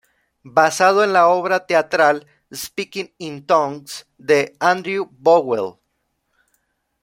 Basado 0.55 1.03
en 1.03 1.13
la 1.13 1.27
obra 1.27 1.67
teatral 1.67 2.25
"Speaking 2.51 3.13
In 3.19 3.45
Tongues" 3.45 4.07
de 4.17 4.55
Andrew 4.59 5.07
Bowell. 5.11 5.77